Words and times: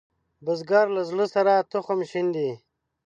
بزګر 0.45 0.85
له 0.95 1.01
زړۀ 1.09 1.25
سره 1.35 1.53
تخم 1.71 1.99
شیندي 2.09 2.49